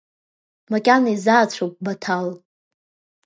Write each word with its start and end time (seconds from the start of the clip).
Макьана 0.71 1.09
изаацәоуп, 1.15 1.73
Баҭал. 1.83 2.27